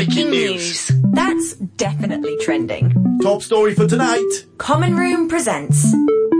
[0.00, 0.90] Breaking news.
[1.12, 3.18] That's definitely trending.
[3.20, 4.46] Top story for tonight.
[4.56, 5.84] Common Room presents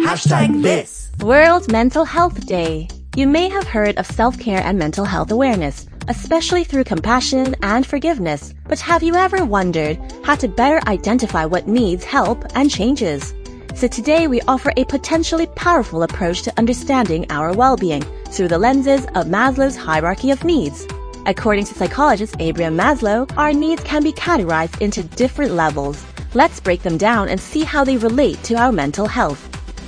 [0.02, 1.10] Hashtag this.
[1.21, 2.88] World Mental Health Day.
[3.16, 8.54] You may have heard of self-care and mental health awareness, especially through compassion and forgiveness.
[8.66, 13.34] But have you ever wondered how to better identify what needs help and changes?
[13.74, 19.04] So today we offer a potentially powerful approach to understanding our well-being through the lenses
[19.14, 20.86] of Maslow's hierarchy of needs.
[21.27, 26.04] According to psychologist Abraham Maslow, our needs can be categorized into different levels.
[26.35, 29.41] Let's break them down and see how they relate to our mental health.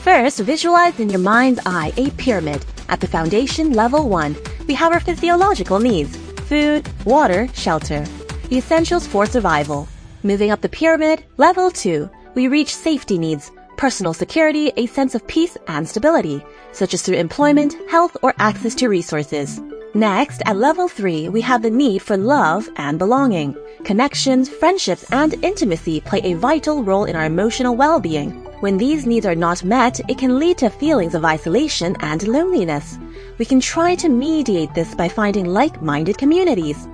[0.03, 2.65] First, visualize in your mind's eye a pyramid.
[2.89, 4.37] At the foundation, level 1,
[4.69, 6.17] we have our physiological needs
[6.49, 8.05] food, water, shelter,
[8.49, 9.89] the essentials for survival.
[10.23, 15.27] Moving up the pyramid, level 2, we reach safety needs personal security, a sense of
[15.27, 19.61] peace and stability, such as through employment, health, or access to resources.
[19.95, 23.55] Next, at level 3, we have the need for love and belonging.
[23.85, 28.31] Connections, friendships, and intimacy play a vital role in our emotional well-being.
[28.61, 32.99] When these needs are not met, it can lead to feelings of isolation and loneliness.
[33.37, 36.89] We can try to mediate this by finding like-minded communities.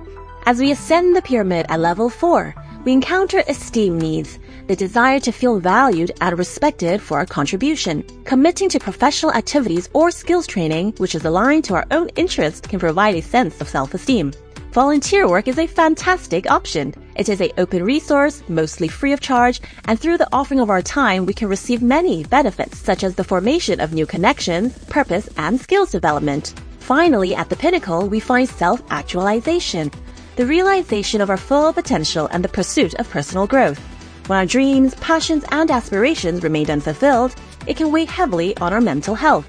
[0.45, 5.31] As we ascend the pyramid at level 4, we encounter esteem needs, the desire to
[5.31, 8.03] feel valued and respected for our contribution.
[8.23, 12.79] Committing to professional activities or skills training, which is aligned to our own interests can
[12.79, 14.31] provide a sense of self-esteem.
[14.71, 16.93] Volunteer work is a fantastic option.
[17.15, 20.83] It is a open resource, mostly free of charge, and through the offering of our
[20.83, 25.59] time, we can receive many benefits such as the formation of new connections, purpose, and
[25.59, 26.53] skills development.
[26.77, 29.89] Finally, at the pinnacle, we find self-actualization,
[30.35, 33.81] the realization of our full potential and the pursuit of personal growth.
[34.29, 37.33] When our dreams, passions, and aspirations remain unfulfilled,
[37.65, 39.47] it can weigh heavily on our mental health.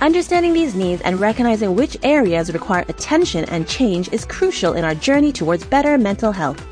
[0.00, 4.94] Understanding these needs and recognizing which areas require attention and change is crucial in our
[4.94, 6.64] journey towards better mental health.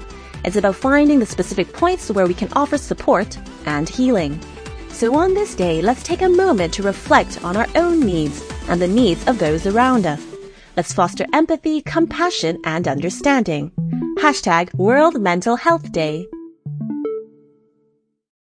[0.45, 4.39] It's about finding the specific points where we can offer support and healing.
[4.91, 8.81] So on this day, let's take a moment to reflect on our own needs and
[8.81, 10.25] the needs of those around us.
[10.77, 13.72] Let's foster empathy, compassion, and understanding.
[14.21, 16.28] Hashtag World Mental Health Day.